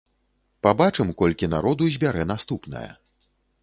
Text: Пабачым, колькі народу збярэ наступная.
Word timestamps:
Пабачым, 0.67 1.13
колькі 1.21 1.51
народу 1.55 1.93
збярэ 1.99 2.29
наступная. 2.35 2.87